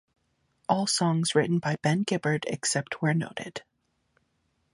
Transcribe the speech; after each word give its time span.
All 0.67 0.87
songs 0.87 1.35
written 1.35 1.59
by 1.59 1.75
Ben 1.83 2.01
Gibbard 2.03 2.45
except 2.47 3.03
where 3.03 3.13
noted. 3.13 3.61